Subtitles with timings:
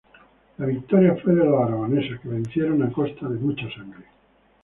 [0.57, 4.03] La victoria fue de los aragoneses, que vencieron a costa de mucha sangre.